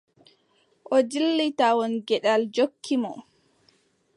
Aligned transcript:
O 0.95 0.97
dilli 1.11 1.47
tawon 1.59 1.93
geɗal 2.07 2.41
jokki 2.55 2.95
mo. 3.03 3.11